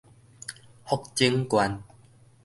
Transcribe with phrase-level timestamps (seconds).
[0.83, 1.83] 福井縣